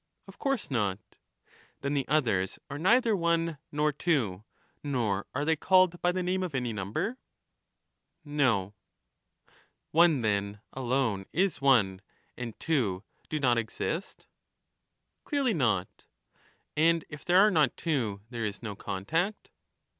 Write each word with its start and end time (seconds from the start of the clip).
Of 0.27 0.39
course 0.39 0.71
not. 0.71 0.97
Then 1.81 1.93
the 1.93 2.07
others 2.07 2.57
are 2.71 2.79
neither 2.79 3.15
one 3.15 3.59
nor 3.71 3.91
two, 3.93 4.43
nor 4.83 5.27
are 5.35 5.45
they 5.45 5.55
called 5.55 6.01
by 6.01 6.11
the 6.11 6.23
name 6.23 6.41
of 6.41 6.55
any 6.55 6.73
number? 6.73 7.19
No. 8.25 8.73
One, 9.91 10.21
then, 10.23 10.59
alone 10.73 11.27
is 11.31 11.61
one, 11.61 12.01
and 12.35 12.59
two 12.59 13.03
do 13.29 13.39
not 13.39 13.59
exist? 13.59 14.25
Clearly 15.23 15.53
not. 15.53 16.05
And 16.75 17.05
if 17.07 17.23
there 17.23 17.37
are 17.37 17.51
not 17.51 17.77
two, 17.77 18.21
there 18.31 18.43
is 18.43 18.63
no 18.63 18.75
contact? 18.75 19.51